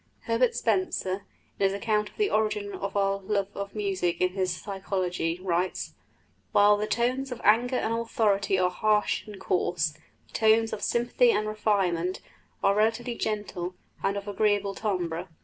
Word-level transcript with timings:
Herbert 0.21 0.55
Spencer, 0.55 1.27
in 1.59 1.63
his 1.65 1.73
account 1.73 2.09
of 2.09 2.17
the 2.17 2.31
origin 2.31 2.73
of 2.73 2.97
our 2.97 3.17
love 3.19 3.55
of 3.55 3.75
music 3.75 4.19
in 4.19 4.29
his 4.29 4.59
Psychology, 4.59 5.39
writes: 5.39 5.93
"While 6.53 6.77
the 6.77 6.87
tones 6.87 7.31
of 7.31 7.39
anger 7.43 7.75
and 7.75 7.93
authority 7.93 8.57
are 8.57 8.71
harsh 8.71 9.27
and 9.27 9.39
coarse, 9.39 9.93
the 10.27 10.33
tones 10.33 10.73
of 10.73 10.81
sympathy 10.81 11.31
and 11.31 11.47
refinement 11.47 12.19
are 12.63 12.73
relatively 12.73 13.13
gentle 13.13 13.75
and 14.01 14.17
of 14.17 14.27
agreeable 14.27 14.73
timbre. 14.73 15.27